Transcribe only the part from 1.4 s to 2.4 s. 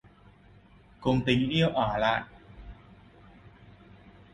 yêu ở lại...